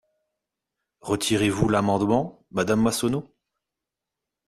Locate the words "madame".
2.49-2.81